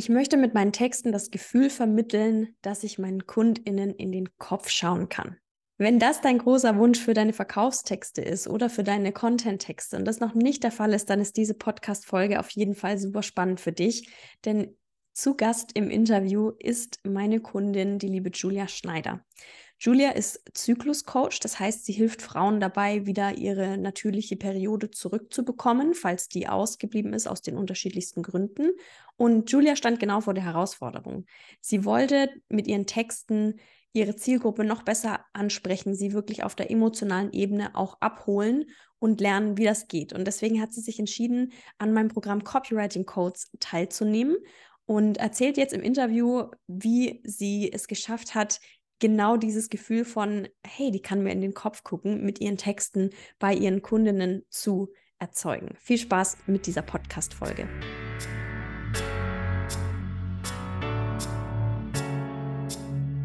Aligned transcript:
Ich 0.00 0.08
möchte 0.08 0.38
mit 0.38 0.54
meinen 0.54 0.72
Texten 0.72 1.12
das 1.12 1.30
Gefühl 1.30 1.68
vermitteln, 1.68 2.56
dass 2.62 2.84
ich 2.84 2.98
meinen 2.98 3.26
KundInnen 3.26 3.90
in 3.94 4.12
den 4.12 4.30
Kopf 4.38 4.70
schauen 4.70 5.10
kann. 5.10 5.36
Wenn 5.76 5.98
das 5.98 6.22
dein 6.22 6.38
großer 6.38 6.78
Wunsch 6.78 6.98
für 6.98 7.12
deine 7.12 7.34
Verkaufstexte 7.34 8.22
ist 8.22 8.48
oder 8.48 8.70
für 8.70 8.82
deine 8.82 9.12
Content-Texte 9.12 9.98
und 9.98 10.06
das 10.06 10.18
noch 10.18 10.32
nicht 10.32 10.64
der 10.64 10.72
Fall 10.72 10.94
ist, 10.94 11.10
dann 11.10 11.20
ist 11.20 11.36
diese 11.36 11.52
Podcast-Folge 11.52 12.40
auf 12.40 12.48
jeden 12.48 12.74
Fall 12.74 12.96
super 12.96 13.22
spannend 13.22 13.60
für 13.60 13.72
dich, 13.72 14.08
denn 14.46 14.74
zu 15.12 15.36
Gast 15.36 15.72
im 15.74 15.90
Interview 15.90 16.52
ist 16.58 17.00
meine 17.04 17.40
Kundin, 17.40 17.98
die 17.98 18.08
liebe 18.08 18.30
Julia 18.30 18.68
Schneider. 18.68 19.24
Julia 19.82 20.10
ist 20.10 20.42
Zykluscoach, 20.52 21.40
das 21.40 21.58
heißt, 21.58 21.86
sie 21.86 21.94
hilft 21.94 22.20
Frauen 22.20 22.60
dabei, 22.60 23.06
wieder 23.06 23.38
ihre 23.38 23.78
natürliche 23.78 24.36
Periode 24.36 24.90
zurückzubekommen, 24.90 25.94
falls 25.94 26.28
die 26.28 26.48
ausgeblieben 26.48 27.14
ist 27.14 27.26
aus 27.26 27.40
den 27.40 27.56
unterschiedlichsten 27.56 28.22
Gründen. 28.22 28.72
Und 29.16 29.50
Julia 29.50 29.76
stand 29.76 29.98
genau 29.98 30.20
vor 30.20 30.34
der 30.34 30.44
Herausforderung. 30.44 31.24
Sie 31.62 31.86
wollte 31.86 32.28
mit 32.50 32.66
ihren 32.66 32.86
Texten 32.86 33.58
ihre 33.94 34.16
Zielgruppe 34.16 34.64
noch 34.64 34.82
besser 34.82 35.24
ansprechen, 35.32 35.94
sie 35.94 36.12
wirklich 36.12 36.44
auf 36.44 36.54
der 36.54 36.70
emotionalen 36.70 37.32
Ebene 37.32 37.74
auch 37.74 38.00
abholen 38.00 38.66
und 38.98 39.20
lernen, 39.20 39.56
wie 39.56 39.64
das 39.64 39.88
geht. 39.88 40.12
Und 40.12 40.26
deswegen 40.26 40.60
hat 40.60 40.74
sie 40.74 40.82
sich 40.82 40.98
entschieden, 40.98 41.52
an 41.78 41.92
meinem 41.92 42.08
Programm 42.08 42.44
Copywriting 42.44 43.06
Codes 43.06 43.50
teilzunehmen 43.60 44.36
und 44.90 45.18
erzählt 45.18 45.56
jetzt 45.56 45.72
im 45.72 45.82
Interview, 45.82 46.46
wie 46.66 47.20
sie 47.22 47.72
es 47.72 47.86
geschafft 47.86 48.34
hat, 48.34 48.58
genau 48.98 49.36
dieses 49.36 49.70
Gefühl 49.70 50.04
von, 50.04 50.48
hey, 50.66 50.90
die 50.90 51.00
kann 51.00 51.22
mir 51.22 51.30
in 51.30 51.40
den 51.40 51.54
Kopf 51.54 51.84
gucken, 51.84 52.24
mit 52.24 52.40
ihren 52.40 52.56
Texten 52.56 53.10
bei 53.38 53.54
ihren 53.54 53.82
Kundinnen 53.82 54.42
zu 54.48 54.88
erzeugen. 55.20 55.76
Viel 55.78 55.96
Spaß 55.96 56.38
mit 56.48 56.66
dieser 56.66 56.82
Podcast-Folge. 56.82 57.68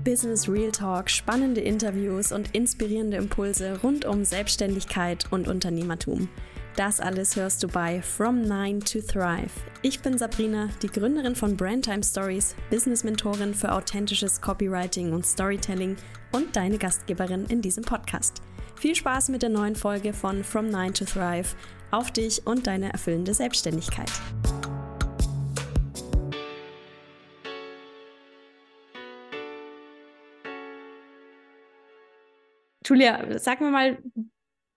Business 0.03 0.47
Real 0.47 0.71
Talk, 0.71 1.09
spannende 1.09 1.61
Interviews 1.61 2.31
und 2.31 2.53
inspirierende 2.53 3.17
Impulse 3.17 3.81
rund 3.81 4.05
um 4.05 4.23
Selbstständigkeit 4.23 5.31
und 5.31 5.47
Unternehmertum. 5.47 6.29
Das 6.75 6.99
alles 6.99 7.37
hörst 7.37 7.63
du 7.63 7.69
bei 7.69 8.01
From 8.01 8.41
Nine 8.41 8.79
to 8.79 8.99
Thrive. 8.99 9.49
Ich 9.81 10.01
bin 10.01 10.17
Sabrina, 10.17 10.67
die 10.81 10.89
Gründerin 10.89 11.33
von 11.33 11.55
Brandtime 11.55 12.03
Stories, 12.03 12.53
Business-Mentorin 12.69 13.53
für 13.53 13.71
authentisches 13.71 14.41
Copywriting 14.41 15.13
und 15.13 15.25
Storytelling 15.25 15.95
und 16.33 16.53
deine 16.53 16.77
Gastgeberin 16.77 17.45
in 17.45 17.61
diesem 17.61 17.85
Podcast. 17.85 18.41
Viel 18.75 18.93
Spaß 18.93 19.29
mit 19.29 19.41
der 19.41 19.51
neuen 19.51 19.77
Folge 19.77 20.11
von 20.11 20.43
From 20.43 20.67
Nine 20.67 20.91
to 20.91 21.05
Thrive 21.05 21.55
auf 21.91 22.11
dich 22.11 22.45
und 22.45 22.67
deine 22.67 22.91
erfüllende 22.91 23.33
Selbstständigkeit. 23.33 24.11
Julia, 32.85 33.39
sag 33.39 33.61
mir 33.61 33.71
mal, 33.71 33.97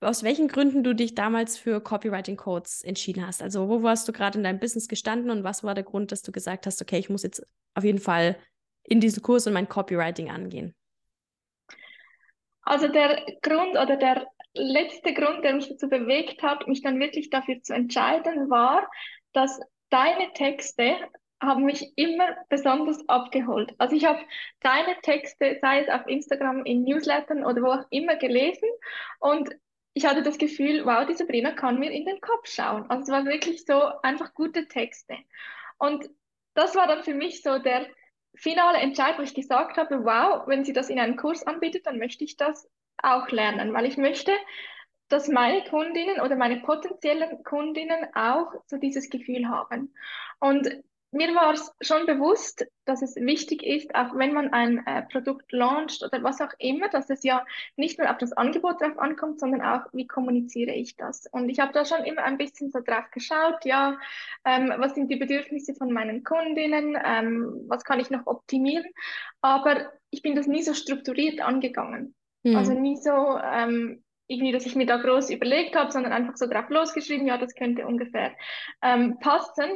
aus 0.00 0.22
welchen 0.22 0.48
Gründen 0.48 0.84
du 0.84 0.94
dich 0.94 1.14
damals 1.14 1.58
für 1.58 1.80
Copywriting 1.80 2.36
Codes 2.36 2.82
entschieden 2.82 3.26
hast. 3.26 3.42
Also 3.42 3.68
wo 3.68 3.82
warst 3.82 4.06
du 4.08 4.12
gerade 4.12 4.38
in 4.38 4.44
deinem 4.44 4.60
Business 4.60 4.88
gestanden 4.88 5.30
und 5.30 5.44
was 5.44 5.64
war 5.64 5.74
der 5.74 5.84
Grund, 5.84 6.12
dass 6.12 6.22
du 6.22 6.30
gesagt 6.32 6.66
hast, 6.66 6.80
okay, 6.80 6.98
ich 6.98 7.10
muss 7.10 7.22
jetzt 7.22 7.44
auf 7.74 7.84
jeden 7.84 7.98
Fall 7.98 8.36
in 8.84 9.00
diesen 9.00 9.22
Kurs 9.22 9.46
und 9.46 9.52
mein 9.52 9.68
Copywriting 9.68 10.30
angehen? 10.30 10.74
Also 12.62 12.88
der 12.88 13.24
Grund 13.42 13.70
oder 13.70 13.96
der 13.96 14.26
letzte 14.54 15.14
Grund, 15.14 15.42
der 15.42 15.54
mich 15.54 15.68
dazu 15.68 15.88
bewegt 15.88 16.42
hat, 16.42 16.68
mich 16.68 16.82
dann 16.82 17.00
wirklich 17.00 17.30
dafür 17.30 17.62
zu 17.62 17.74
entscheiden, 17.74 18.50
war, 18.50 18.88
dass 19.32 19.60
deine 19.90 20.32
Texte 20.34 20.96
haben 21.40 21.64
mich 21.64 21.92
immer 21.96 22.36
besonders 22.48 23.08
abgeholt. 23.08 23.72
Also 23.78 23.94
ich 23.94 24.04
habe 24.04 24.18
deine 24.60 25.00
Texte, 25.02 25.58
sei 25.60 25.80
es 25.80 25.88
auf 25.88 26.06
Instagram, 26.06 26.64
in 26.64 26.82
Newslettern 26.82 27.44
oder 27.44 27.62
wo 27.62 27.68
auch 27.68 27.86
immer 27.90 28.16
gelesen 28.16 28.68
und 29.20 29.48
ich 29.98 30.06
hatte 30.06 30.22
das 30.22 30.38
Gefühl, 30.38 30.86
wow, 30.86 31.04
die 31.04 31.14
Sabrina 31.14 31.50
kann 31.50 31.80
mir 31.80 31.90
in 31.90 32.06
den 32.06 32.20
Kopf 32.20 32.46
schauen. 32.46 32.88
Also 32.88 33.02
es 33.02 33.08
war 33.08 33.24
wirklich 33.24 33.64
so 33.64 33.82
einfach 34.02 34.32
gute 34.32 34.68
Texte. 34.68 35.16
Und 35.76 36.08
das 36.54 36.76
war 36.76 36.86
dann 36.86 37.02
für 37.02 37.14
mich 37.14 37.42
so 37.42 37.58
der 37.58 37.84
finale 38.36 38.78
Entscheid, 38.78 39.18
wo 39.18 39.22
ich 39.22 39.34
gesagt 39.34 39.76
habe, 39.76 40.04
wow, 40.04 40.46
wenn 40.46 40.64
sie 40.64 40.72
das 40.72 40.88
in 40.88 41.00
einem 41.00 41.16
Kurs 41.16 41.44
anbietet, 41.44 41.86
dann 41.86 41.98
möchte 41.98 42.22
ich 42.22 42.36
das 42.36 42.70
auch 43.02 43.28
lernen, 43.30 43.74
weil 43.74 43.86
ich 43.86 43.96
möchte, 43.96 44.32
dass 45.08 45.26
meine 45.26 45.64
Kundinnen 45.64 46.20
oder 46.20 46.36
meine 46.36 46.60
potenziellen 46.60 47.42
Kundinnen 47.42 48.06
auch 48.14 48.52
so 48.66 48.76
dieses 48.76 49.10
Gefühl 49.10 49.48
haben. 49.48 49.92
Und 50.38 50.68
mir 51.10 51.34
war 51.34 51.54
es 51.54 51.72
schon 51.80 52.06
bewusst, 52.06 52.66
dass 52.84 53.02
es 53.02 53.16
wichtig 53.16 53.62
ist, 53.62 53.94
auch 53.94 54.14
wenn 54.14 54.34
man 54.34 54.52
ein 54.52 54.86
äh, 54.86 55.02
Produkt 55.02 55.52
launcht 55.52 56.02
oder 56.02 56.22
was 56.22 56.40
auch 56.40 56.52
immer, 56.58 56.88
dass 56.88 57.08
es 57.08 57.22
ja 57.22 57.44
nicht 57.76 57.98
nur 57.98 58.10
auf 58.10 58.18
das 58.18 58.32
Angebot 58.32 58.80
drauf 58.80 58.98
ankommt, 58.98 59.40
sondern 59.40 59.62
auch, 59.62 59.86
wie 59.92 60.06
kommuniziere 60.06 60.72
ich 60.72 60.96
das. 60.96 61.26
Und 61.30 61.48
ich 61.48 61.60
habe 61.60 61.72
da 61.72 61.84
schon 61.84 62.04
immer 62.04 62.24
ein 62.24 62.36
bisschen 62.36 62.70
so 62.70 62.80
drauf 62.80 63.10
geschaut, 63.10 63.64
ja, 63.64 63.98
ähm, 64.44 64.72
was 64.76 64.94
sind 64.94 65.10
die 65.10 65.16
Bedürfnisse 65.16 65.74
von 65.74 65.92
meinen 65.92 66.24
Kundinnen, 66.24 66.98
ähm, 67.02 67.64
was 67.68 67.84
kann 67.84 68.00
ich 68.00 68.10
noch 68.10 68.26
optimieren, 68.26 68.86
aber 69.40 69.90
ich 70.10 70.22
bin 70.22 70.34
das 70.34 70.46
nie 70.46 70.62
so 70.62 70.74
strukturiert 70.74 71.40
angegangen. 71.40 72.14
Mhm. 72.42 72.56
Also 72.56 72.74
nie 72.74 72.96
so, 72.96 73.38
ähm, 73.42 74.02
irgendwie, 74.28 74.52
dass 74.52 74.66
ich 74.66 74.76
mir 74.76 74.86
da 74.86 74.98
groß 74.98 75.30
überlegt 75.30 75.74
habe, 75.74 75.90
sondern 75.90 76.12
einfach 76.12 76.36
so 76.36 76.46
drauf 76.46 76.68
losgeschrieben, 76.68 77.26
ja, 77.26 77.38
das 77.38 77.54
könnte 77.54 77.86
ungefähr 77.86 78.32
ähm, 78.82 79.18
passen. 79.20 79.70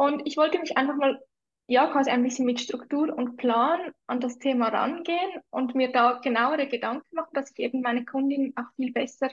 Und 0.00 0.26
ich 0.26 0.38
wollte 0.38 0.58
mich 0.58 0.78
einfach 0.78 0.96
mal, 0.96 1.22
ja, 1.66 1.86
quasi 1.92 2.08
ein 2.08 2.22
bisschen 2.22 2.46
mit 2.46 2.58
Struktur 2.58 3.14
und 3.14 3.36
Plan 3.36 3.92
an 4.06 4.18
das 4.18 4.38
Thema 4.38 4.68
rangehen 4.68 5.42
und 5.50 5.74
mir 5.74 5.92
da 5.92 6.20
genauere 6.20 6.66
Gedanken 6.68 7.14
machen, 7.14 7.34
dass 7.34 7.50
ich 7.50 7.58
eben 7.58 7.82
meine 7.82 8.06
Kundinnen 8.06 8.54
auch 8.56 8.74
viel 8.76 8.94
besser 8.94 9.28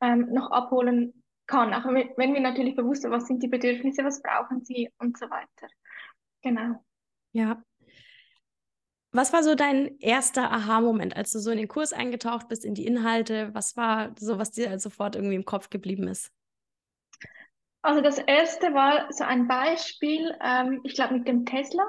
ähm, 0.00 0.32
noch 0.32 0.50
abholen 0.50 1.22
kann. 1.46 1.72
Auch 1.72 1.84
wenn 1.84 2.32
mir 2.32 2.40
natürlich 2.40 2.74
bewusst 2.74 3.04
ist, 3.04 3.12
was 3.12 3.28
sind 3.28 3.44
die 3.44 3.48
Bedürfnisse, 3.48 4.02
was 4.02 4.20
brauchen 4.20 4.64
sie 4.64 4.90
und 4.98 5.16
so 5.16 5.30
weiter. 5.30 5.68
Genau. 6.42 6.84
Ja. 7.30 7.62
Was 9.12 9.32
war 9.32 9.44
so 9.44 9.54
dein 9.54 10.00
erster 10.00 10.50
Aha-Moment, 10.50 11.16
als 11.16 11.30
du 11.30 11.38
so 11.38 11.52
in 11.52 11.58
den 11.58 11.68
Kurs 11.68 11.92
eingetaucht 11.92 12.48
bist, 12.48 12.64
in 12.64 12.74
die 12.74 12.86
Inhalte? 12.86 13.54
Was 13.54 13.76
war 13.76 14.16
so, 14.18 14.36
was 14.36 14.50
dir 14.50 14.80
sofort 14.80 15.14
irgendwie 15.14 15.36
im 15.36 15.44
Kopf 15.44 15.70
geblieben 15.70 16.08
ist? 16.08 16.32
Also 17.88 18.02
das 18.02 18.18
erste 18.18 18.74
war 18.74 19.10
so 19.10 19.24
ein 19.24 19.48
Beispiel, 19.48 20.36
ähm, 20.44 20.82
ich 20.84 20.92
glaube 20.92 21.14
mit 21.14 21.26
dem 21.26 21.46
Tesla. 21.46 21.82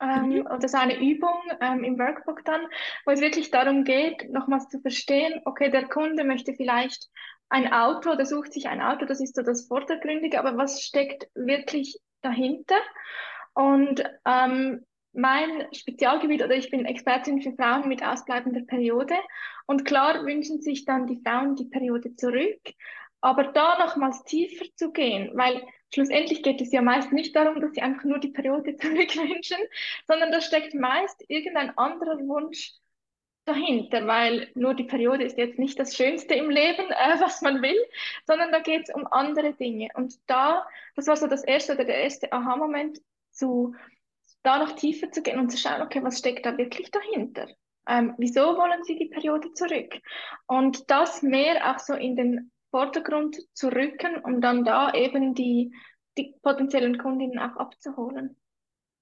Ähm, 0.00 0.28
mhm. 0.28 0.46
Oder 0.46 0.68
so 0.68 0.78
eine 0.78 0.96
Übung 1.00 1.36
ähm, 1.60 1.82
im 1.82 1.98
Workbook 1.98 2.44
dann, 2.44 2.60
wo 3.04 3.10
es 3.10 3.20
wirklich 3.20 3.50
darum 3.50 3.82
geht, 3.82 4.30
nochmals 4.30 4.68
zu 4.68 4.78
verstehen, 4.80 5.40
okay, 5.44 5.72
der 5.72 5.88
Kunde 5.88 6.22
möchte 6.22 6.54
vielleicht 6.54 7.08
ein 7.48 7.72
Auto, 7.72 8.14
der 8.14 8.26
sucht 8.26 8.52
sich 8.52 8.68
ein 8.68 8.80
Auto, 8.80 9.06
das 9.06 9.20
ist 9.20 9.34
so 9.34 9.42
das 9.42 9.66
Vordergründige, 9.66 10.38
aber 10.38 10.56
was 10.56 10.82
steckt 10.82 11.26
wirklich 11.34 11.98
dahinter? 12.22 12.78
Und 13.54 14.04
ähm, 14.24 14.86
mein 15.14 15.66
Spezialgebiet 15.72 16.44
oder 16.44 16.54
ich 16.54 16.70
bin 16.70 16.86
Expertin 16.86 17.42
für 17.42 17.54
Frauen 17.54 17.88
mit 17.88 18.04
ausbleibender 18.04 18.62
Periode 18.62 19.16
und 19.66 19.84
klar 19.84 20.24
wünschen 20.24 20.60
sich 20.60 20.84
dann 20.84 21.08
die 21.08 21.20
Frauen 21.24 21.56
die 21.56 21.66
Periode 21.66 22.14
zurück, 22.14 22.60
aber 23.24 23.44
da 23.44 23.78
nochmals 23.78 24.22
tiefer 24.24 24.66
zu 24.76 24.92
gehen, 24.92 25.30
weil 25.34 25.66
schlussendlich 25.94 26.42
geht 26.42 26.60
es 26.60 26.72
ja 26.72 26.82
meist 26.82 27.10
nicht 27.10 27.34
darum, 27.34 27.58
dass 27.58 27.72
sie 27.72 27.80
einfach 27.80 28.04
nur 28.04 28.18
die 28.18 28.28
Periode 28.28 28.76
zurückwünschen, 28.76 29.56
sondern 30.06 30.30
da 30.30 30.42
steckt 30.42 30.74
meist 30.74 31.24
irgendein 31.28 31.76
anderer 31.78 32.18
Wunsch 32.18 32.72
dahinter, 33.46 34.06
weil 34.06 34.50
nur 34.54 34.74
die 34.74 34.84
Periode 34.84 35.24
ist 35.24 35.38
jetzt 35.38 35.58
nicht 35.58 35.78
das 35.78 35.96
Schönste 35.96 36.34
im 36.34 36.50
Leben, 36.50 36.90
äh, 36.90 37.16
was 37.20 37.40
man 37.40 37.62
will, 37.62 37.82
sondern 38.26 38.52
da 38.52 38.60
geht 38.60 38.88
es 38.88 38.94
um 38.94 39.06
andere 39.06 39.54
Dinge. 39.54 39.88
Und 39.94 40.14
da, 40.26 40.66
das 40.94 41.06
war 41.06 41.16
so 41.16 41.26
das 41.26 41.44
erste 41.44 41.74
oder 41.74 41.86
der 41.86 42.02
erste 42.02 42.30
Aha-Moment, 42.30 43.00
zu 43.30 43.74
da 44.42 44.58
noch 44.58 44.72
tiefer 44.72 45.10
zu 45.10 45.22
gehen 45.22 45.38
und 45.38 45.48
zu 45.48 45.56
schauen, 45.56 45.80
okay, 45.80 46.02
was 46.02 46.18
steckt 46.18 46.44
da 46.44 46.58
wirklich 46.58 46.90
dahinter? 46.90 47.48
Ähm, 47.88 48.14
wieso 48.18 48.58
wollen 48.58 48.84
Sie 48.84 48.96
die 48.96 49.08
Periode 49.08 49.52
zurück? 49.54 49.94
Und 50.46 50.90
das 50.90 51.22
mehr 51.22 51.70
auch 51.70 51.78
so 51.78 51.94
in 51.94 52.16
den 52.16 52.50
Vordergrund 52.74 53.36
zu 53.52 53.68
rücken, 53.68 54.16
um 54.24 54.40
dann 54.40 54.64
da 54.64 54.92
eben 54.94 55.32
die, 55.36 55.72
die 56.18 56.34
potenziellen 56.42 56.98
Kundinnen 56.98 57.38
auch 57.38 57.54
abzuholen. 57.54 58.36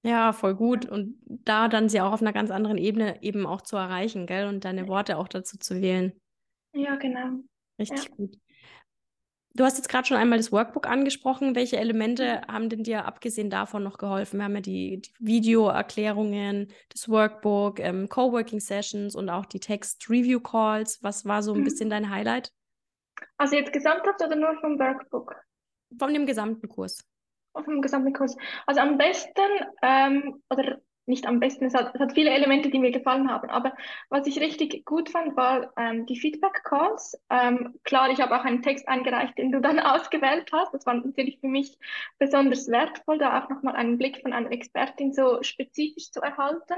Ja, 0.02 0.34
voll 0.34 0.54
gut. 0.54 0.84
Und 0.84 1.16
da 1.24 1.69
dann 1.69 1.88
sie 1.88 2.02
auch 2.02 2.12
auf 2.12 2.20
einer 2.20 2.34
ganz 2.34 2.50
anderen 2.50 2.76
Ebene 2.76 3.22
eben 3.22 3.46
auch 3.46 3.62
zu 3.62 3.76
erreichen, 3.76 4.26
gell? 4.26 4.46
Und 4.46 4.66
deine 4.66 4.88
Worte 4.88 5.16
auch 5.16 5.26
dazu 5.26 5.56
zu 5.56 5.80
wählen. 5.80 6.12
Ja, 6.74 6.96
genau. 6.96 7.38
Richtig 7.78 8.10
ja. 8.10 8.14
gut. 8.14 8.36
Du 9.54 9.64
hast 9.64 9.78
jetzt 9.78 9.88
gerade 9.88 10.06
schon 10.06 10.19
einmal 10.19 10.36
das 10.36 10.52
Workbook 10.52 10.86
angesprochen. 10.86 11.54
Welche 11.54 11.78
Elemente 11.78 12.42
mhm. 12.42 12.52
haben 12.52 12.69
denn 12.69 12.82
dir 12.82 13.06
abgesehen 13.06 13.48
davon 13.48 13.82
noch 13.82 13.96
geholfen? 13.96 14.36
Wir 14.38 14.44
haben 14.44 14.54
ja 14.54 14.60
die, 14.60 15.00
die 15.00 15.12
Videoerklärungen, 15.19 16.69
das 16.90 17.08
Workbook, 17.08 17.80
ähm, 17.80 18.10
Coworking-Sessions 18.10 19.16
und 19.16 19.30
auch 19.30 19.46
die 19.46 19.60
Text-Review-Calls. 19.60 21.02
Was 21.02 21.24
war 21.24 21.42
so 21.42 21.54
ein 21.54 21.60
mhm. 21.60 21.64
bisschen 21.64 21.88
dein 21.88 22.10
Highlight? 22.10 22.52
Also 23.42 23.56
jetzt 23.56 23.72
gesamthaft 23.72 24.22
oder 24.24 24.36
nur 24.36 24.54
vom 24.60 24.78
Workbook? 24.78 25.34
Von 25.98 26.14
dem 26.14 26.26
gesamten 26.26 26.68
Kurs. 26.68 27.04
vom 27.52 27.82
gesamten 27.82 28.12
Kurs. 28.12 28.36
Also 28.66 28.80
am 28.80 28.98
besten, 28.98 29.66
ähm, 29.82 30.40
oder 30.48 30.78
nicht 31.06 31.26
am 31.26 31.40
besten, 31.40 31.64
es 31.64 31.74
hat, 31.74 31.92
es 31.92 32.00
hat 32.00 32.12
viele 32.12 32.30
Elemente, 32.30 32.70
die 32.70 32.78
mir 32.78 32.92
gefallen 32.92 33.28
haben, 33.28 33.50
aber 33.50 33.74
was 34.10 34.28
ich 34.28 34.38
richtig 34.38 34.84
gut 34.84 35.10
fand, 35.10 35.36
war 35.36 35.72
ähm, 35.76 36.06
die 36.06 36.20
Feedback-Calls. 36.20 37.20
Ähm, 37.30 37.74
klar, 37.82 38.10
ich 38.10 38.20
habe 38.20 38.38
auch 38.38 38.44
einen 38.44 38.62
Text 38.62 38.86
eingereicht, 38.86 39.36
den 39.36 39.50
du 39.50 39.60
dann 39.60 39.80
ausgewählt 39.80 40.48
hast. 40.52 40.72
Das 40.72 40.86
war 40.86 40.94
natürlich 40.94 41.40
für 41.40 41.48
mich 41.48 41.76
besonders 42.20 42.68
wertvoll, 42.68 43.18
da 43.18 43.42
auch 43.42 43.48
nochmal 43.48 43.74
einen 43.74 43.98
Blick 43.98 44.22
von 44.22 44.32
einer 44.32 44.52
Expertin 44.52 45.12
so 45.12 45.42
spezifisch 45.42 46.12
zu 46.12 46.20
erhalten. 46.20 46.76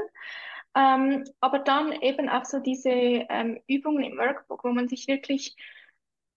Ähm, 0.75 1.25
aber 1.41 1.59
dann 1.59 1.93
eben 1.93 2.31
auch 2.31 2.47
so 2.47 2.59
diese 2.59 2.89
ähm, 2.89 3.61
Übungen 3.67 4.03
im 4.03 4.17
Workbook, 4.17 4.65
wo 4.65 4.71
man 4.71 4.89
sich 4.89 5.07
wirklich 5.09 5.55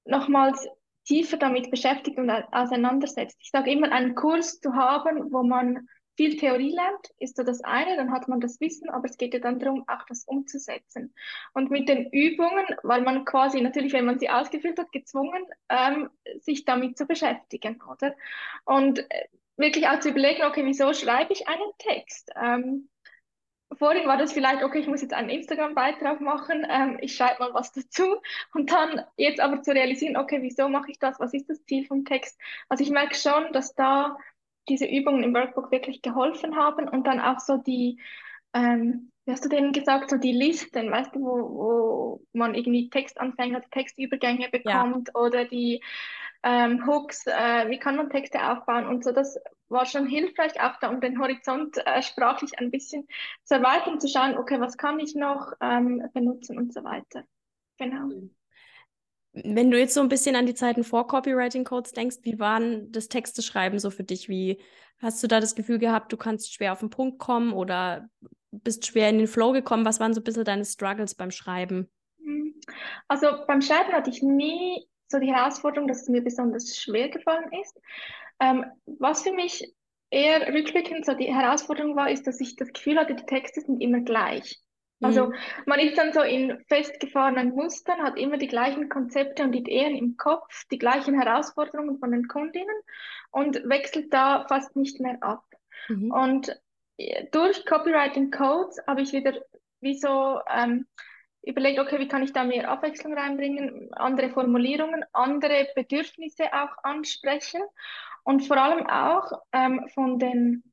nochmals 0.07 0.67
tiefer 1.05 1.37
damit 1.37 1.71
beschäftigt 1.71 2.17
und 2.17 2.29
auseinandersetzt. 2.29 3.37
Ich 3.41 3.49
sage 3.51 3.71
immer, 3.71 3.91
einen 3.91 4.15
Kurs 4.15 4.59
zu 4.59 4.73
haben, 4.73 5.31
wo 5.31 5.43
man 5.43 5.87
viel 6.17 6.35
Theorie 6.35 6.73
lernt, 6.73 7.11
ist 7.19 7.37
so 7.37 7.43
das 7.43 7.63
eine, 7.63 7.95
dann 7.95 8.11
hat 8.11 8.27
man 8.27 8.41
das 8.41 8.59
Wissen, 8.59 8.89
aber 8.89 9.05
es 9.05 9.17
geht 9.17 9.35
ja 9.35 9.39
dann 9.39 9.59
darum, 9.59 9.83
auch 9.87 10.03
das 10.09 10.23
umzusetzen. 10.25 11.13
Und 11.53 11.69
mit 11.69 11.87
den 11.87 12.09
Übungen, 12.11 12.65
weil 12.81 13.03
man 13.03 13.23
quasi 13.23 13.61
natürlich, 13.61 13.93
wenn 13.93 14.05
man 14.05 14.19
sie 14.19 14.29
ausgefüllt 14.29 14.79
hat, 14.79 14.91
gezwungen, 14.91 15.45
ähm, 15.69 16.09
sich 16.39 16.65
damit 16.65 16.97
zu 16.97 17.05
beschäftigen, 17.05 17.79
oder? 17.83 18.15
Und 18.65 18.99
äh, 18.99 19.27
wirklich 19.57 19.87
auch 19.87 19.99
zu 19.99 20.09
überlegen, 20.09 20.43
okay, 20.43 20.65
wieso 20.65 20.91
schreibe 20.93 21.33
ich 21.33 21.47
einen 21.47 21.71
Text? 21.77 22.31
Ähm, 22.35 22.89
vorhin 23.73 24.07
war 24.07 24.17
das 24.17 24.33
vielleicht, 24.33 24.63
okay, 24.63 24.79
ich 24.79 24.87
muss 24.87 25.01
jetzt 25.01 25.13
einen 25.13 25.29
Instagram-Beitrag 25.29 26.21
machen, 26.21 26.65
ähm, 26.69 26.97
ich 27.01 27.15
schreibe 27.15 27.39
mal 27.39 27.53
was 27.53 27.71
dazu 27.71 28.17
und 28.53 28.71
dann 28.71 29.01
jetzt 29.17 29.39
aber 29.39 29.61
zu 29.61 29.71
realisieren, 29.71 30.17
okay, 30.17 30.41
wieso 30.41 30.69
mache 30.69 30.91
ich 30.91 30.99
das, 30.99 31.19
was 31.19 31.33
ist 31.33 31.49
das 31.49 31.63
Ziel 31.65 31.85
vom 31.85 32.05
Text? 32.05 32.39
Also 32.69 32.83
ich 32.83 32.89
merke 32.89 33.15
schon, 33.15 33.51
dass 33.53 33.75
da 33.75 34.17
diese 34.69 34.85
Übungen 34.85 35.23
im 35.23 35.33
Workbook 35.33 35.71
wirklich 35.71 36.01
geholfen 36.01 36.55
haben 36.55 36.87
und 36.89 37.07
dann 37.07 37.19
auch 37.19 37.39
so 37.39 37.57
die, 37.57 37.99
ähm, 38.53 39.11
wie 39.25 39.31
hast 39.31 39.45
du 39.45 39.49
denen 39.49 39.73
gesagt, 39.73 40.09
so 40.09 40.17
die 40.17 40.31
Listen, 40.31 40.91
weißt 40.91 41.15
du, 41.15 41.19
wo, 41.19 41.37
wo 41.55 42.21
man 42.33 42.55
irgendwie 42.55 42.89
Textanfänger, 42.89 43.61
Textübergänge 43.71 44.49
bekommt 44.49 45.09
ja. 45.13 45.19
oder 45.19 45.45
die 45.45 45.81
ähm, 46.43 46.85
Hooks, 46.85 47.25
äh, 47.27 47.69
wie 47.69 47.79
kann 47.79 47.95
man 47.95 48.09
Texte 48.09 48.51
aufbauen 48.51 48.85
und 48.85 49.03
so, 49.03 49.11
das 49.11 49.37
war 49.69 49.85
schon 49.85 50.07
hilfreich, 50.07 50.61
auch 50.61 50.79
da 50.79 50.89
um 50.89 51.01
den 51.01 51.19
Horizont 51.19 51.77
äh, 51.85 52.01
sprachlich 52.01 52.57
ein 52.59 52.71
bisschen 52.71 53.07
zu 53.43 53.55
erweitern, 53.55 53.99
zu 53.99 54.07
schauen, 54.07 54.37
okay, 54.37 54.59
was 54.59 54.77
kann 54.77 54.99
ich 54.99 55.15
noch 55.15 55.53
ähm, 55.61 56.03
benutzen 56.13 56.57
und 56.57 56.73
so 56.73 56.83
weiter. 56.83 57.23
Genau. 57.77 58.09
Wenn 59.33 59.69
du 59.69 59.77
jetzt 59.77 59.93
so 59.93 60.01
ein 60.01 60.09
bisschen 60.09 60.35
an 60.35 60.45
die 60.45 60.55
Zeiten 60.55 60.83
vor 60.83 61.07
Copywriting 61.07 61.63
Codes 61.63 61.91
denkst, 61.91 62.17
wie 62.23 62.39
waren 62.39 62.91
das 62.91 63.07
Texte 63.07 63.41
schreiben 63.41 63.77
so 63.77 63.91
für 63.91 64.03
dich? 64.03 64.29
Wie 64.29 64.59
hast 64.99 65.21
du 65.21 65.27
da 65.27 65.39
das 65.39 65.55
Gefühl 65.55 65.77
gehabt, 65.77 66.11
du 66.11 66.17
kannst 66.17 66.53
schwer 66.53 66.71
auf 66.71 66.79
den 66.79 66.89
Punkt 66.89 67.19
kommen 67.19 67.53
oder 67.53 68.09
bist 68.51 68.87
schwer 68.87 69.09
in 69.09 69.19
den 69.19 69.27
Flow 69.27 69.51
gekommen? 69.51 69.85
Was 69.85 69.99
waren 69.99 70.13
so 70.13 70.21
ein 70.21 70.23
bisschen 70.23 70.45
deine 70.45 70.65
Struggles 70.65 71.13
beim 71.13 71.29
Schreiben? 71.29 71.91
Hm. 72.19 72.55
Also 73.07 73.27
beim 73.45 73.61
Schreiben 73.61 73.93
hatte 73.93 74.09
ich 74.09 74.23
nie 74.23 74.87
so 75.11 75.19
die 75.19 75.33
Herausforderung, 75.33 75.87
dass 75.87 76.03
es 76.03 76.09
mir 76.09 76.21
besonders 76.21 76.77
schwer 76.77 77.09
gefallen 77.09 77.51
ist. 77.61 77.79
Ähm, 78.39 78.65
was 78.85 79.23
für 79.23 79.31
mich 79.31 79.73
eher 80.09 80.53
rückblickend 80.53 81.05
so 81.05 81.13
die 81.13 81.33
Herausforderung 81.33 81.95
war, 81.95 82.09
ist, 82.09 82.27
dass 82.27 82.39
ich 82.39 82.55
das 82.55 82.71
Gefühl 82.71 82.97
hatte, 82.97 83.15
die 83.15 83.25
Texte 83.25 83.61
sind 83.61 83.81
immer 83.81 84.01
gleich. 84.01 84.61
Also 85.01 85.27
mhm. 85.27 85.33
man 85.67 85.79
ist 85.79 85.97
dann 85.97 86.11
so 86.11 86.21
in 86.21 86.59
festgefahrenen 86.67 87.51
Mustern, 87.51 88.01
hat 88.01 88.17
immer 88.17 88.37
die 88.37 88.47
gleichen 88.47 88.89
Konzepte 88.89 89.43
und 89.43 89.53
Ideen 89.53 89.95
im 89.95 90.17
Kopf, 90.17 90.65
die 90.71 90.79
gleichen 90.79 91.19
Herausforderungen 91.19 91.99
von 91.99 92.11
den 92.11 92.27
Kundinnen 92.27 92.75
und 93.29 93.61
wechselt 93.69 94.11
da 94.11 94.45
fast 94.47 94.75
nicht 94.75 94.99
mehr 94.99 95.21
ab. 95.21 95.43
Mhm. 95.87 96.11
Und 96.11 96.61
äh, 96.97 97.25
durch 97.31 97.63
Copywriting 97.65 98.31
Codes 98.31 98.81
habe 98.87 99.01
ich 99.01 99.13
wieder 99.13 99.39
wie 99.81 99.93
so 99.93 100.39
ähm, 100.49 100.87
überlegt, 101.47 101.79
okay, 101.79 101.99
wie 101.99 102.07
kann 102.07 102.23
ich 102.23 102.33
da 102.33 102.43
mehr 102.43 102.69
Abwechslung 102.69 103.13
reinbringen, 103.13 103.89
andere 103.93 104.29
Formulierungen, 104.29 105.03
andere 105.13 105.67
Bedürfnisse 105.75 106.45
auch 106.53 106.83
ansprechen 106.83 107.61
und 108.23 108.45
vor 108.45 108.57
allem 108.57 108.85
auch 108.87 109.31
ähm, 109.53 109.87
von 109.93 110.19
den 110.19 110.63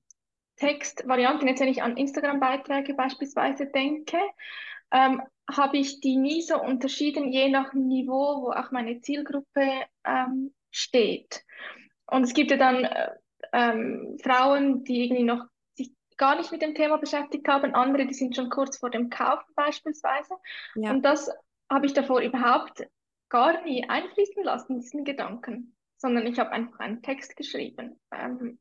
Textvarianten, 0.57 1.49
jetzt 1.49 1.61
wenn 1.61 1.69
ich 1.69 1.83
an 1.83 1.97
Instagram-Beiträge 1.97 2.95
beispielsweise 2.95 3.67
denke, 3.67 4.19
ähm, 4.93 5.23
habe 5.51 5.77
ich 5.77 6.01
die 6.01 6.17
nie 6.17 6.43
so 6.43 6.61
unterschieden, 6.61 7.33
je 7.33 7.49
nach 7.49 7.75
Niveau, 7.75 8.43
wo 8.43 8.51
auch 8.51 8.71
meine 8.71 9.01
Zielgruppe 9.01 9.83
ähm, 10.05 10.55
steht. 10.71 11.43
Und 12.07 12.25
es 12.25 12.35
gibt 12.35 12.51
ja 12.51 12.57
dann 12.57 12.85
äh, 12.85 13.11
ähm, 13.53 14.17
Frauen, 14.23 14.85
die 14.85 15.05
irgendwie 15.05 15.25
noch 15.25 15.45
gar 16.17 16.37
nicht 16.37 16.53
mit 16.53 16.63
dem 16.63 16.75
Thema 16.75 16.99
beschäftigt 16.99 17.47
haben, 17.49 17.75
andere, 17.75 18.07
die 18.07 18.15
sind 18.15 18.37
schon 18.37 18.51
kurz 18.51 18.79
vor 18.79 18.91
dem 18.91 19.11
Kaufen 19.11 19.53
beispielsweise. 19.57 20.35
Ja. 20.77 20.91
Und 20.91 21.03
das 21.03 21.31
habe 21.71 21.87
ich 21.87 21.93
davor 21.93 22.21
überhaupt 22.21 22.87
gar 23.29 23.63
nie 23.63 23.89
einfließen 23.89 24.45
lassen, 24.45 24.81
diesen 24.81 25.05
Gedanken, 25.05 25.77
sondern 25.97 26.27
ich 26.27 26.39
habe 26.39 26.51
einfach 26.51 26.79
einen 26.79 27.03
Text 27.03 27.37
geschrieben. 27.37 28.01
Ähm, 28.13 28.59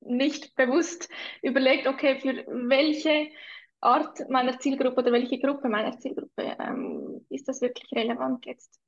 nicht 0.00 0.54
bewusst 0.54 1.08
überlegt, 1.42 1.86
okay, 1.86 2.18
für 2.20 2.44
welche 2.68 3.30
Art 3.80 4.28
meiner 4.30 4.58
Zielgruppe 4.58 5.00
oder 5.00 5.12
welche 5.12 5.38
Gruppe 5.38 5.68
meiner 5.68 5.98
Zielgruppe 5.98 6.56
ähm, 6.58 7.26
ist 7.28 7.48
das 7.48 7.60
wirklich 7.60 7.90
relevant 7.92 8.46
jetzt. 8.46 8.78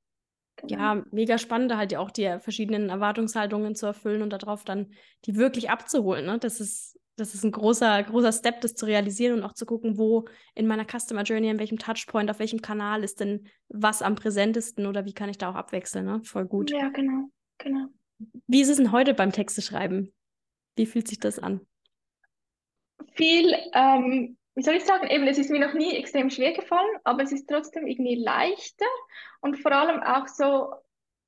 Genau. 0.56 0.80
Ja, 0.80 1.04
mega 1.10 1.36
spannend, 1.36 1.76
halt 1.76 1.94
auch 1.96 2.10
die 2.10 2.38
verschiedenen 2.40 2.88
Erwartungshaltungen 2.88 3.74
zu 3.74 3.86
erfüllen 3.86 4.22
und 4.22 4.30
darauf 4.30 4.64
dann 4.64 4.94
die 5.26 5.36
wirklich 5.36 5.68
abzuholen. 5.68 6.24
Ne? 6.24 6.38
Das 6.38 6.60
ist, 6.60 6.98
das 7.16 7.34
ist 7.34 7.44
ein 7.44 7.50
großer, 7.50 8.02
großer 8.04 8.32
Step, 8.32 8.60
das 8.60 8.74
zu 8.74 8.86
realisieren 8.86 9.38
und 9.38 9.44
auch 9.44 9.54
zu 9.54 9.64
gucken, 9.66 9.98
wo 9.98 10.26
in 10.54 10.66
meiner 10.66 10.84
Customer 10.84 11.22
Journey, 11.22 11.50
an 11.50 11.58
welchem 11.58 11.78
Touchpoint, 11.78 12.30
auf 12.30 12.38
welchem 12.38 12.60
Kanal 12.60 13.02
ist 13.02 13.20
denn 13.20 13.48
was 13.68 14.02
am 14.02 14.14
präsentesten 14.14 14.86
oder 14.86 15.04
wie 15.06 15.14
kann 15.14 15.30
ich 15.30 15.38
da 15.38 15.50
auch 15.50 15.54
abwechseln. 15.54 16.04
Ne? 16.04 16.20
Voll 16.24 16.46
gut. 16.46 16.70
Ja, 16.70 16.90
genau, 16.90 17.30
genau. 17.58 17.86
Wie 18.46 18.60
ist 18.60 18.68
es 18.68 18.76
denn 18.76 18.92
heute 18.92 19.14
beim 19.14 19.32
Texte 19.32 19.62
schreiben? 19.62 20.12
Wie 20.76 20.86
fühlt 20.86 21.08
sich 21.08 21.18
das 21.18 21.38
an? 21.38 21.60
Viel, 23.14 23.54
ähm, 23.72 24.36
wie 24.54 24.62
soll 24.62 24.74
ich 24.74 24.84
sagen, 24.84 25.08
eben, 25.08 25.26
es 25.26 25.38
ist 25.38 25.50
mir 25.50 25.60
noch 25.60 25.74
nie 25.74 25.94
extrem 25.96 26.28
schwer 26.28 26.52
gefallen, 26.52 26.96
aber 27.04 27.22
es 27.22 27.32
ist 27.32 27.48
trotzdem 27.48 27.86
irgendwie 27.86 28.16
leichter 28.16 28.86
und 29.40 29.58
vor 29.58 29.72
allem 29.72 30.02
auch 30.02 30.28
so 30.28 30.74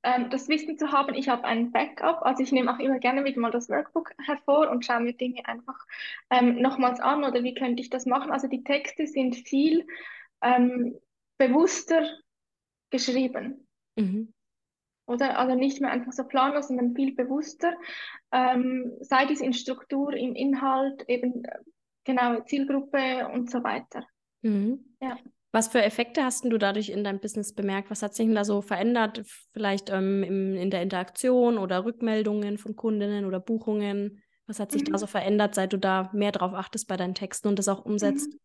ähm, 0.03 0.31
das 0.31 0.49
Wissen 0.49 0.79
zu 0.79 0.93
haben, 0.93 1.15
ich 1.15 1.29
habe 1.29 1.45
ein 1.45 1.73
Backup, 1.73 2.23
also 2.23 2.43
ich 2.43 2.53
nehme 2.53 2.73
auch 2.73 2.79
immer 2.79 2.99
gerne 2.99 3.25
wieder 3.25 3.41
mal 3.41 3.51
das 3.51 3.69
Workbook 3.69 4.13
hervor 4.25 4.71
und 4.71 4.85
schaue 4.85 5.01
mir 5.01 5.13
Dinge 5.13 5.45
einfach 5.47 5.87
ähm, 6.31 6.61
nochmals 6.61 7.01
an 7.01 7.25
oder 7.25 7.43
wie 7.43 7.55
könnte 7.55 7.83
ich 7.83 7.91
das 7.91 8.07
machen. 8.07 8.31
Also 8.31 8.47
die 8.49 8.63
Texte 8.63 9.07
sind 9.07 9.37
viel 9.37 9.87
ähm, 10.43 10.97
bewusster 11.37 12.09
geschrieben. 12.91 13.67
Mhm. 13.97 14.33
Oder 15.07 15.39
also 15.39 15.55
nicht 15.55 15.81
mehr 15.81 15.91
einfach 15.91 16.13
so 16.13 16.25
planlos, 16.25 16.69
sondern 16.69 16.95
viel 16.95 17.15
bewusster, 17.15 17.75
ähm, 18.31 18.93
sei 19.01 19.25
dies 19.25 19.41
in 19.41 19.55
Struktur, 19.55 20.13
in 20.13 20.35
Inhalt, 20.35 21.09
eben 21.09 21.45
genau 22.05 22.41
Zielgruppe 22.43 23.29
und 23.33 23.51
so 23.51 23.65
weiter. 23.65 24.07
Mhm. 24.43 24.85
Ja. 25.01 25.19
Was 25.53 25.69
für 25.69 25.83
Effekte 25.83 26.25
hast 26.25 26.45
du 26.45 26.59
dadurch 26.59 26.91
in 26.91 27.05
deinem 27.05 27.21
Business 27.21 27.55
bemerkt? 27.55 27.91
Was 27.91 28.03
hat 28.03 28.15
sich 28.15 28.27
denn 28.27 28.35
da 28.35 28.45
so 28.45 28.61
verändert? 28.61 29.23
Vielleicht 29.53 29.91
ähm, 29.91 30.23
im, 30.23 30.55
in 30.57 30.71
der 30.71 30.83
Interaktion 30.83 31.57
oder 31.59 31.85
Rückmeldungen 31.85 32.59
von 32.59 32.77
Kundinnen 32.77 33.25
oder 33.25 33.41
Buchungen? 33.41 34.23
Was 34.47 34.61
hat 34.61 34.73
sich 34.73 34.83
mhm. 34.83 34.93
da 34.93 34.99
so 34.99 35.07
verändert, 35.07 35.55
seit 35.55 35.73
du 35.73 35.79
da 35.79 36.11
mehr 36.13 36.33
drauf 36.33 36.53
achtest 36.55 36.89
bei 36.89 36.97
deinen 36.97 37.15
Texten 37.15 37.49
und 37.49 37.59
das 37.59 37.69
auch 37.69 37.85
umsetzt? 37.85 38.33
Mhm. 38.33 38.39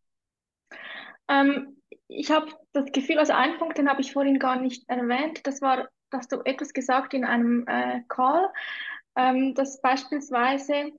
Ähm, 1.28 1.76
ich 2.08 2.30
habe 2.30 2.48
das 2.72 2.92
Gefühl, 2.92 3.18
also 3.18 3.32
einen 3.32 3.58
Punkt, 3.58 3.78
den 3.78 3.88
habe 3.88 4.00
ich 4.00 4.12
vorhin 4.12 4.38
gar 4.38 4.60
nicht 4.60 4.88
erwähnt, 4.88 5.46
das 5.46 5.62
war 5.62 5.88
hast 6.12 6.32
du 6.32 6.40
etwas 6.44 6.72
gesagt 6.72 7.12
in 7.12 7.24
einem 7.24 7.66
äh, 7.66 8.00
Call, 8.08 8.48
ähm, 9.16 9.54
dass 9.54 9.80
beispielsweise, 9.80 10.92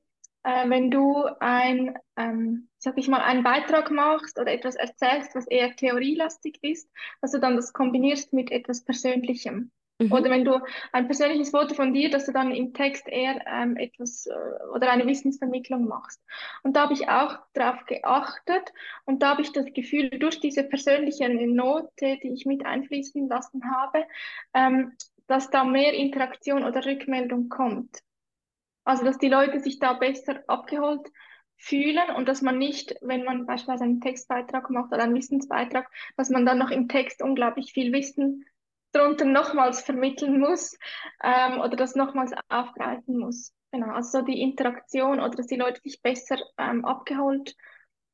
äh, 0.45 0.69
wenn 0.69 0.91
du 0.91 1.25
ein, 1.39 1.97
ähm, 2.17 2.69
sag 2.77 2.97
ich 2.97 3.07
mal, 3.07 3.21
einen 3.21 3.43
Beitrag 3.43 3.89
machst 3.89 4.39
oder 4.39 4.51
etwas 4.51 4.75
erzählst, 4.75 5.33
was 5.33 5.47
eher 5.47 5.75
theorielastig 5.75 6.59
ist, 6.61 6.87
dass 7.21 7.31
du 7.31 7.39
dann 7.39 7.55
das 7.55 7.73
kombinierst 7.73 8.31
mit 8.31 8.51
etwas 8.51 8.85
Persönlichem. 8.85 9.71
Mhm. 9.97 10.11
Oder 10.11 10.29
wenn 10.29 10.45
du 10.45 10.59
ein 10.91 11.07
persönliches 11.07 11.49
Foto 11.49 11.73
von 11.73 11.93
dir, 11.93 12.11
dass 12.11 12.27
du 12.27 12.31
dann 12.31 12.51
im 12.51 12.73
Text 12.73 13.07
eher 13.07 13.41
ähm, 13.47 13.75
etwas 13.75 14.27
äh, 14.27 14.33
oder 14.75 14.91
eine 14.91 15.07
Wissensvermittlung 15.07 15.87
machst. 15.87 16.21
Und 16.61 16.75
da 16.75 16.83
habe 16.83 16.93
ich 16.93 17.09
auch 17.09 17.39
darauf 17.53 17.83
geachtet 17.87 18.71
und 19.05 19.23
da 19.23 19.31
habe 19.31 19.41
ich 19.41 19.51
das 19.51 19.65
Gefühl, 19.73 20.11
durch 20.11 20.39
diese 20.39 20.63
persönliche 20.63 21.27
Note, 21.27 22.19
die 22.21 22.33
ich 22.33 22.45
mit 22.45 22.65
einfließen 22.65 23.27
lassen 23.27 23.63
habe, 23.71 24.05
ähm, 24.53 24.93
dass 25.25 25.49
da 25.49 25.63
mehr 25.63 25.93
Interaktion 25.93 26.65
oder 26.65 26.85
Rückmeldung 26.85 27.49
kommt. 27.49 28.04
Also 28.85 29.03
dass 29.03 29.17
die 29.17 29.29
Leute 29.29 29.59
sich 29.59 29.79
da 29.79 29.93
besser 29.93 30.43
abgeholt 30.47 31.11
fühlen 31.57 32.15
und 32.15 32.27
dass 32.27 32.41
man 32.41 32.57
nicht, 32.57 32.95
wenn 33.01 33.23
man 33.23 33.45
beispielsweise 33.45 33.85
einen 33.85 34.01
Textbeitrag 34.01 34.69
macht 34.69 34.93
oder 34.93 35.03
einen 35.03 35.15
Wissensbeitrag, 35.15 35.89
dass 36.17 36.29
man 36.29 36.45
dann 36.45 36.57
noch 36.57 36.71
im 36.71 36.87
Text 36.87 37.21
unglaublich 37.21 37.73
viel 37.73 37.91
Wissen 37.91 38.45
drunter 38.91 39.25
nochmals 39.25 39.81
vermitteln 39.81 40.39
muss 40.39 40.77
ähm, 41.21 41.59
oder 41.59 41.75
das 41.75 41.95
nochmals 41.95 42.31
aufgreifen 42.49 43.17
muss. 43.17 43.53
Genau, 43.71 43.93
also 43.93 44.19
so 44.19 44.25
die 44.25 44.41
Interaktion 44.41 45.19
oder 45.19 45.31
dass 45.31 45.47
die 45.47 45.57
Leute 45.57 45.81
sich 45.81 46.01
besser 46.01 46.37
ähm, 46.57 46.85
abgeholt 46.85 47.55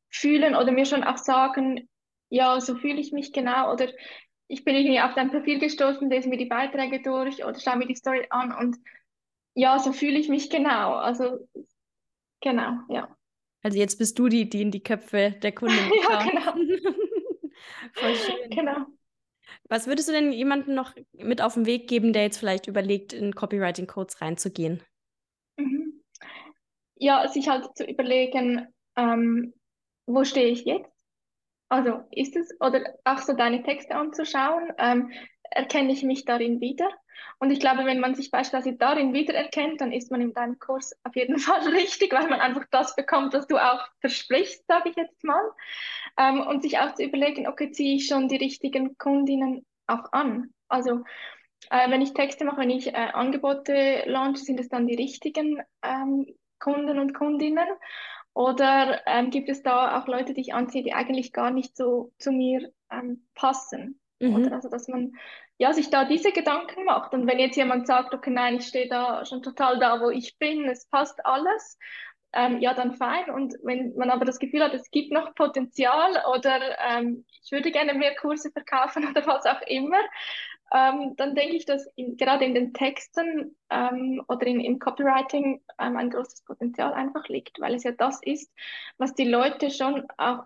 fühlen 0.10 0.56
oder 0.56 0.72
mir 0.72 0.86
schon 0.86 1.04
auch 1.04 1.18
sagen, 1.18 1.88
ja, 2.30 2.60
so 2.60 2.76
fühle 2.76 3.00
ich 3.00 3.12
mich 3.12 3.32
genau 3.32 3.72
oder 3.72 3.90
ich 4.48 4.64
bin 4.64 4.76
irgendwie 4.76 5.02
auf 5.02 5.14
dein 5.14 5.30
Profil 5.30 5.60
gestoßen, 5.60 6.10
lese 6.10 6.30
mir 6.30 6.38
die 6.38 6.46
Beiträge 6.46 7.02
durch 7.02 7.46
oder 7.46 7.60
schaue 7.60 7.78
mir 7.78 7.88
die 7.88 7.96
Story 7.96 8.26
an 8.30 8.52
und 8.54 8.78
ja, 9.54 9.80
so 9.80 9.94
fühle 9.94 10.20
ich 10.20 10.30
mich 10.30 10.50
genau. 10.50 10.96
Also 10.96 11.48
genau, 12.42 12.80
ja. 12.90 13.16
Also 13.64 13.78
jetzt 13.78 13.98
bist 13.98 14.18
du 14.18 14.28
die, 14.28 14.50
die 14.50 14.62
in 14.62 14.72
die 14.72 14.84
Köpfe 14.84 15.36
der 15.42 15.52
Kunden 15.56 15.76
Ja, 16.10 16.24
genau. 16.24 16.54
Voll 17.94 18.16
schön. 18.16 18.50
Genau. 18.50 18.86
Was 19.70 19.88
würdest 19.88 20.10
du 20.10 20.14
denn 20.14 20.32
jemandem 20.32 20.76
noch 20.76 20.94
mit 21.14 21.42
auf 21.42 21.54
den 21.54 21.66
Weg 21.66 21.88
geben, 21.88 22.14
der 22.14 22.24
jetzt 22.24 22.38
vielleicht 22.38 22.68
überlegt, 22.68 23.14
in 23.14 23.36
Copywriting-Codes 23.36 24.22
reinzugehen? 24.22 24.82
Mhm. 25.58 26.02
Ja, 26.96 27.28
sich 27.28 27.48
halt 27.48 27.76
zu 27.76 27.86
überlegen, 27.86 28.68
ähm, 28.96 29.54
wo 30.06 30.24
stehe 30.24 30.48
ich 30.48 30.66
jetzt? 30.66 30.92
Also 31.70 32.02
ist 32.12 32.36
es, 32.36 32.50
oder 32.60 32.84
auch 33.06 33.20
so 33.20 33.34
deine 33.34 33.64
Texte 33.64 33.96
anzuschauen, 33.96 34.74
ähm, 34.78 35.12
erkenne 35.52 35.92
ich 35.92 36.04
mich 36.04 36.26
darin 36.26 36.62
wieder? 36.62 36.90
Und 37.40 37.52
ich 37.52 37.60
glaube, 37.60 37.86
wenn 37.86 38.00
man 38.00 38.16
sich 38.16 38.32
beispielsweise 38.32 38.78
darin 38.78 39.14
wiedererkennt, 39.14 39.82
dann 39.82 39.92
ist 39.92 40.12
man 40.12 40.22
in 40.22 40.34
deinem 40.34 40.60
Kurs 40.60 40.94
auf 41.04 41.16
jeden 41.16 41.38
Fall 41.40 41.62
richtig, 41.70 42.14
weil 42.14 42.28
man 42.30 42.40
einfach 42.40 42.66
das 42.72 42.96
bekommt, 42.96 43.34
was 43.34 43.48
du 43.48 43.58
auch 43.58 43.86
versprichst, 44.00 44.66
sage 44.68 44.90
ich 44.90 44.96
jetzt 44.96 45.24
mal. 45.24 45.44
Ähm, 46.18 46.42
und 46.42 46.62
sich 46.62 46.80
auch 46.80 46.94
zu 46.96 47.04
überlegen, 47.04 47.48
okay, 47.48 47.72
ziehe 47.72 47.96
ich 47.96 48.08
schon 48.08 48.28
die 48.28 48.38
richtigen 48.38 48.98
Kundinnen 48.98 49.66
auch 49.88 50.12
an? 50.12 50.54
Also 50.68 51.04
äh, 51.70 51.90
wenn 51.90 52.02
ich 52.02 52.14
Texte 52.14 52.46
mache, 52.46 52.62
wenn 52.62 52.70
ich 52.70 52.88
äh, 52.88 53.12
Angebote 53.14 54.04
launche, 54.06 54.44
sind 54.44 54.60
es 54.60 54.70
dann 54.70 54.88
die 54.88 54.96
richtigen 54.96 55.62
ähm, 55.84 56.28
Kunden 56.60 57.00
und 57.00 57.14
Kundinnen? 57.14 57.68
Oder 58.34 59.06
ähm, 59.08 59.30
gibt 59.30 59.50
es 59.50 59.62
da 59.62 60.00
auch 60.00 60.08
Leute, 60.08 60.34
die 60.34 60.42
ich 60.42 60.54
anziehe, 60.54 60.84
die 60.84 60.94
eigentlich 60.94 61.34
gar 61.34 61.52
nicht 61.52 61.76
so 61.76 62.14
zu 62.18 62.32
mir 62.32 62.72
ähm, 62.90 63.28
passen? 63.36 64.01
Mhm. 64.22 64.36
Oder 64.36 64.54
also, 64.54 64.70
dass 64.70 64.88
man 64.88 65.14
ja, 65.58 65.74
sich 65.74 65.90
da 65.90 66.06
diese 66.06 66.32
Gedanken 66.32 66.86
macht. 66.86 67.14
Und 67.14 67.28
wenn 67.28 67.40
jetzt 67.40 67.56
jemand 67.56 67.88
sagt, 67.88 68.14
okay, 68.14 68.30
nein, 68.30 68.58
ich 68.58 68.68
stehe 68.68 68.88
da 68.88 69.26
schon 69.26 69.44
total 69.44 69.80
da, 69.80 70.00
wo 70.00 70.10
ich 70.10 70.38
bin, 70.38 70.70
es 70.70 70.88
passt 70.88 71.26
alles, 71.26 71.78
ähm, 72.34 72.60
ja, 72.62 72.74
dann 72.74 72.94
fein. 72.94 73.30
Und 73.30 73.56
wenn 73.64 73.94
man 73.96 74.10
aber 74.10 74.26
das 74.26 74.40
Gefühl 74.40 74.64
hat, 74.64 74.74
es 74.74 74.90
gibt 74.92 75.12
noch 75.12 75.36
Potenzial 75.36 76.24
oder 76.34 76.60
ähm, 76.80 77.26
ich 77.44 77.52
würde 77.52 77.72
gerne 77.72 77.94
mehr 77.94 78.16
Kurse 78.16 78.52
verkaufen 78.52 79.08
oder 79.10 79.26
was 79.28 79.46
auch 79.46 79.62
immer, 79.68 80.00
ähm, 80.74 81.16
dann 81.18 81.36
denke 81.36 81.56
ich, 81.58 81.66
dass 81.66 81.86
in, 81.96 82.16
gerade 82.16 82.46
in 82.46 82.54
den 82.54 82.74
Texten 82.74 83.58
ähm, 83.70 84.24
oder 84.30 84.48
in, 84.48 84.62
im 84.62 84.80
Copywriting 84.80 85.62
ähm, 85.80 85.98
ein 85.98 86.10
großes 86.10 86.44
Potenzial 86.44 86.94
einfach 86.94 87.28
liegt, 87.28 87.60
weil 87.60 87.76
es 87.76 87.84
ja 87.84 87.92
das 87.92 88.22
ist, 88.24 88.52
was 88.98 89.14
die 89.14 89.28
Leute 89.28 89.70
schon 89.70 90.08
auch 90.18 90.46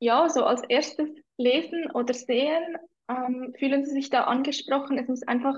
ja 0.00 0.28
so 0.28 0.44
als 0.44 0.62
erstes 0.68 1.08
lesen 1.36 1.90
oder 1.92 2.14
sehen, 2.14 2.76
ähm, 3.10 3.54
fühlen 3.58 3.84
sie 3.84 3.92
sich 3.92 4.10
da 4.10 4.24
angesprochen. 4.24 4.98
Es 4.98 5.08
muss 5.08 5.22
einfach 5.26 5.56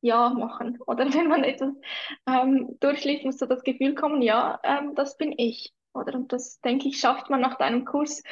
ja 0.00 0.30
machen. 0.30 0.78
Oder 0.86 1.12
wenn 1.12 1.28
man 1.28 1.44
etwas 1.44 1.72
ähm, 2.26 2.76
durchliest, 2.80 3.24
muss 3.24 3.38
so 3.38 3.46
das 3.46 3.62
Gefühl 3.62 3.94
kommen, 3.94 4.22
ja, 4.22 4.60
ähm, 4.62 4.94
das 4.94 5.16
bin 5.16 5.32
ich. 5.36 5.72
Oder 5.94 6.14
und 6.14 6.32
das 6.32 6.60
denke 6.60 6.88
ich, 6.88 7.00
schafft 7.00 7.30
man 7.30 7.40
nach 7.40 7.56
deinem 7.56 7.84
Kurs 7.84 8.22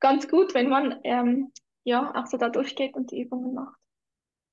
ganz 0.00 0.28
gut, 0.28 0.54
wenn 0.54 0.68
man 0.68 1.00
ähm, 1.04 1.52
ja 1.84 2.12
auch 2.14 2.26
so 2.26 2.36
da 2.36 2.48
durchgeht 2.48 2.94
und 2.94 3.10
die 3.10 3.22
Übungen 3.22 3.54
macht. 3.54 3.76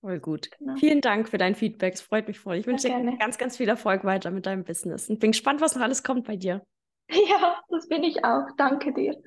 Voll 0.01 0.20
gut. 0.20 0.50
Genau. 0.60 0.75
Vielen 0.75 1.01
Dank 1.01 1.29
für 1.29 1.38
dein 1.38 1.55
Feedback. 1.55 1.93
Es 1.93 2.01
freut 2.01 2.27
mich 2.27 2.38
voll. 2.38 2.58
Ich 2.58 2.67
wünsche 2.67 2.89
dir 2.89 3.17
ganz, 3.17 3.38
ganz 3.38 3.58
viel 3.58 3.70
Erfolg 3.70 4.03
weiter 4.03 4.32
mit 4.32 4.46
deinem 4.46 4.65
Business 4.65 5.10
und 5.10 5.20
bin 5.20 5.32
gespannt, 5.32 5.62
was 5.62 5.75
noch 5.75 5.82
alles 5.82 6.03
kommt 6.03 6.27
bei 6.27 6.36
dir. 6.36 6.62
Ja, 7.29 7.62
das 7.70 7.88
bin 7.89 8.03
ich 8.03 8.24
auch. 8.24 8.48
Danke 8.58 8.93
dir. 8.93 9.22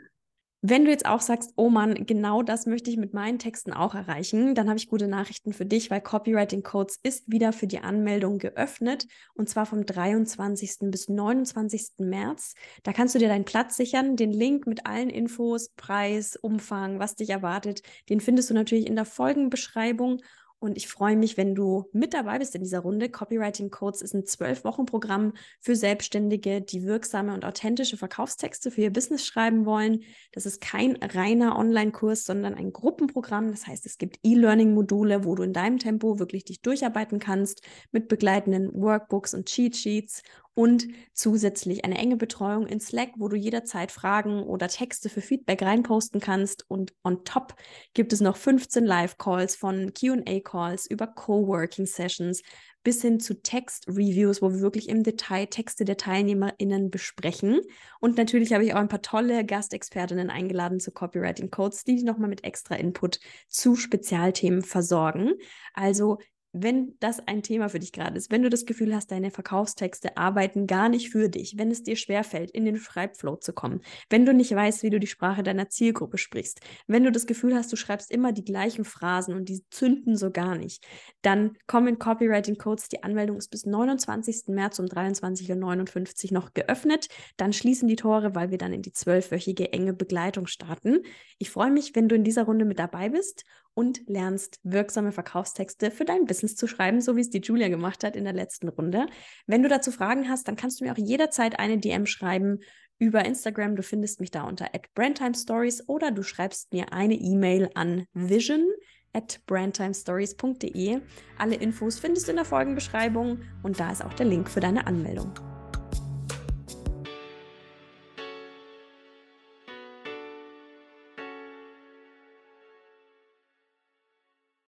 Wenn 0.69 0.85
du 0.85 0.91
jetzt 0.91 1.07
auch 1.07 1.21
sagst, 1.21 1.53
oh 1.55 1.71
Mann, 1.71 2.07
genau 2.07 2.43
das 2.43 2.67
möchte 2.67 2.91
ich 2.91 2.97
mit 2.97 3.15
meinen 3.15 3.39
Texten 3.39 3.73
auch 3.73 3.95
erreichen, 3.95 4.57
dann 4.57 4.69
habe 4.69 4.79
ich 4.79 4.89
gute 4.89 5.07
Nachrichten 5.07 5.53
für 5.53 5.65
dich, 5.65 5.93
weil 5.93 6.01
Copywriting 6.01 6.65
Codes 6.65 6.99
ist 7.05 7.31
wieder 7.31 7.53
für 7.53 7.69
die 7.69 7.79
Anmeldung 7.79 8.39
geöffnet 8.39 9.07
und 9.35 9.49
zwar 9.49 9.67
vom 9.67 9.87
23. 9.87 10.91
bis 10.91 11.09
29. 11.09 11.99
März. 11.99 12.57
Da 12.83 12.93
kannst 12.93 13.15
du 13.15 13.21
dir 13.21 13.29
deinen 13.29 13.45
Platz 13.45 13.77
sichern. 13.77 14.17
Den 14.17 14.33
Link 14.33 14.67
mit 14.67 14.87
allen 14.87 15.09
Infos, 15.09 15.69
Preis, 15.77 16.35
Umfang, 16.35 16.99
was 16.99 17.15
dich 17.15 17.31
erwartet, 17.31 17.83
den 18.09 18.19
findest 18.19 18.51
du 18.51 18.55
natürlich 18.55 18.89
in 18.89 18.97
der 18.97 19.05
Folgenbeschreibung 19.05 20.21
und 20.59 20.77
ich 20.77 20.89
freue 20.89 21.17
mich, 21.17 21.37
wenn 21.37 21.55
du 21.55 21.89
mit 21.93 22.15
dabei 22.15 22.39
bist 22.39 22.55
in 22.55 22.63
dieser 22.63 22.81
Runde. 22.81 23.11
Copywriting 23.11 23.71
Codes 23.71 24.01
ist 24.01 24.15
ein 24.15 24.25
zwölf-Wochen-Programm 24.25 25.35
für 25.61 25.77
Selbstständige, 25.77 26.63
die 26.63 26.85
wirksame 26.85 27.35
und 27.35 27.45
authentische 27.45 27.97
Verkaufstexte 27.99 28.71
für 28.71 28.81
ihr 28.81 28.93
Business 28.93 29.27
schreiben 29.27 29.67
wollen. 29.67 30.03
Das 30.33 30.47
ist 30.47 30.61
kein 30.63 30.97
reiner 30.97 31.59
Online-Kurs, 31.59 32.25
sondern 32.25 32.55
ein 32.55 32.73
Gruppenprogramm. 32.73 33.51
Das 33.51 33.67
heißt, 33.67 33.85
es 33.85 33.99
gibt 33.99 34.19
E-Learning-Module, 34.23 35.25
wo 35.25 35.35
du 35.35 35.43
in 35.43 35.53
deinem 35.53 35.79
Tempo 35.79 36.19
wirklich 36.19 36.45
dich 36.45 36.63
durcharbeiten 36.63 37.19
kannst 37.19 37.63
mit 37.93 38.09
begleitenden 38.09 38.73
Workbooks 38.73 39.35
und 39.35 39.47
Cheat 39.47 39.77
Sheets 39.77 40.23
und 40.57 40.89
zusätzlich 41.13 41.85
eine 41.85 41.99
enge 41.99 42.17
Betreuung 42.17 42.67
in 42.67 42.81
Slack, 42.81 43.11
wo 43.19 43.29
du 43.29 43.37
jederzeit 43.37 43.93
Fragen 43.93 44.43
oder 44.43 44.69
Texte 44.69 45.11
für 45.11 45.21
Feedback 45.21 45.61
reinposten 45.61 46.19
kannst. 46.19 46.65
Und 46.69 46.95
on 47.05 47.25
top 47.25 47.55
gibt 47.93 48.15
es 48.15 48.23
noch 48.23 48.39
15 48.39 48.87
Live-Calls 48.87 49.55
von 49.55 49.93
QA-Calls 49.93 50.87
über 50.87 51.09
Coworking-Sessions 51.09 52.41
bis 52.83 53.03
hin 53.03 53.21
zu 53.21 53.43
Text-Reviews, 53.43 54.41
wo 54.41 54.51
wir 54.51 54.61
wirklich 54.61 54.89
im 54.89 55.03
Detail 55.03 55.47
Texte 55.47 55.85
der 55.85 55.99
TeilnehmerInnen 55.99 56.91
besprechen. 56.91 57.61
Und 58.01 58.17
natürlich 58.17 58.55
habe 58.55 58.65
ich 58.65 58.73
auch 58.73 58.79
ein 58.79 58.89
paar 58.89 59.03
tolle 59.03 59.45
Gastexpertinnen 59.45 60.31
eingeladen 60.31 60.81
zu 60.81 60.91
Copywriting 60.91 61.51
Codes, 61.51 61.85
die 61.85 61.97
dich 61.97 62.05
nochmal 62.05 62.31
mit 62.31 62.45
extra 62.45 62.77
Input 62.77 63.21
zu 63.49 63.77
Spezialthemen 63.77 64.63
versorgen. 64.63 65.35
Also 65.75 66.19
wenn 66.63 66.95
das 67.01 67.27
ein 67.27 67.43
Thema 67.43 67.69
für 67.69 67.79
dich 67.79 67.93
gerade 67.93 68.17
ist, 68.17 68.31
wenn 68.31 68.43
du 68.43 68.51
das 68.51 68.67
Gefühl 68.67 68.95
hast, 68.95 69.11
deine 69.11 69.31
Verkaufstexte 69.31 70.17
arbeiten 70.17 70.67
gar 70.67 70.89
nicht 70.89 71.11
für 71.11 71.29
dich, 71.29 71.59
wenn 71.59 71.71
es 71.71 71.83
dir 71.83 71.97
schwerfällt, 71.97 72.51
in 72.51 72.65
den 72.65 72.77
Schreibflow 72.77 73.37
zu 73.37 73.53
kommen, 73.53 73.81
wenn 74.11 74.27
du 74.27 74.33
nicht 74.33 74.55
weißt, 74.55 74.83
wie 74.83 74.91
du 74.91 75.01
die 75.01 75.07
Sprache 75.07 75.43
deiner 75.43 75.69
Zielgruppe 75.69 76.19
sprichst, 76.19 76.61
wenn 76.87 77.05
du 77.05 77.13
das 77.13 77.27
Gefühl 77.27 77.55
hast, 77.55 77.73
du 77.73 77.77
schreibst 77.77 78.11
immer 78.11 78.33
die 78.33 78.45
gleichen 78.45 78.85
Phrasen 78.85 79.35
und 79.35 79.49
die 79.49 79.65
zünden 79.71 80.17
so 80.17 80.31
gar 80.31 80.57
nicht, 80.57 80.87
dann 81.23 81.57
komm 81.67 81.89
in 81.89 81.99
Copywriting 81.99 82.57
Codes. 82.57 82.89
Die 82.89 83.03
Anmeldung 83.03 83.37
ist 83.37 83.51
bis 83.51 83.67
29. 83.67 84.49
März 84.49 84.79
um 84.79 84.87
23.59 84.87 86.27
Uhr 86.27 86.33
noch 86.33 86.55
geöffnet. 86.55 87.09
Dann 87.37 87.53
schließen 87.53 87.89
die 87.89 87.97
Tore, 87.97 88.35
weil 88.35 88.51
wir 88.51 88.59
dann 88.59 88.73
in 88.73 88.83
die 88.83 88.93
zwölfwöchige 88.93 89.73
enge 89.73 89.93
Begleitung 89.93 90.47
starten. 90.47 91.03
Ich 91.39 91.51
freue 91.51 91.71
mich, 91.71 91.95
wenn 91.95 92.09
du 92.09 92.15
in 92.15 92.25
dieser 92.25 92.45
Runde 92.45 92.65
mit 92.65 92.79
dabei 92.79 93.09
bist 93.09 93.45
und 93.77 94.01
lernst 94.07 94.59
wirksame 94.63 95.13
Verkaufstexte 95.13 95.91
für 95.91 96.07
dein 96.07 96.25
Business 96.25 96.57
zu 96.57 96.67
schreiben, 96.67 97.03
so 97.03 97.15
wie 97.15 97.21
es 97.21 97.31
die 97.31 97.43
Julia 97.43 97.69
gemacht 97.69 98.03
hat 98.05 98.17
in 98.17 98.25
der 98.25 98.33
letzten 98.33 98.69
Runde. 98.69 99.07
Wenn 99.47 99.63
du 99.63 99.69
dazu 99.69 99.93
Fragen 99.93 100.29
hast, 100.29 100.49
dann 100.49 100.57
kannst 100.57 100.81
du 100.81 100.85
mir 100.85 100.93
auch 100.93 100.99
jederzeit 100.99 101.59
eine 101.59 101.79
DM 101.79 102.07
schreiben 102.07 102.61
über 102.99 103.27
Instagram. 103.27 103.77
Du 103.77 103.83
findest 103.83 104.21
mich 104.21 104.31
da 104.31 104.45
unter 104.45 104.71
@brandtimestories 104.95 105.89
oder 105.89 106.11
du 106.11 106.23
schreibst 106.23 106.73
mir 106.73 106.93
eine 106.95 107.15
E-Mail 107.15 107.69
an 107.75 108.07
vision 108.15 108.65
at 109.13 109.41
brandtimestories.de. 109.47 111.01
Alle 111.39 111.55
Infos 111.57 111.99
findest 111.99 112.29
du 112.29 112.31
in 112.31 112.37
der 112.37 112.47
Folgenbeschreibung 112.47 113.41
und 113.63 113.79
da 113.79 113.93
ist 113.93 114.03
auch 114.03 114.15
der 114.15 114.27
Link 114.27 114.49
für 114.49 114.61
deine 114.61 114.87
Anmeldung. 114.87 115.35